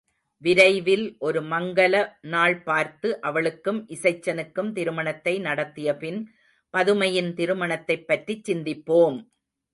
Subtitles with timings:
[0.43, 1.95] விரைவில் ஒரு மங்கல
[2.27, 6.19] நாள் பார்த்து அவளுக்கும் இசைச்சனுக்கும் திருமணத்தை நடத்தியபின்
[6.73, 9.19] பதுமையின் திருமணத்தைப் பற்றிச் சிந்திப்போம்!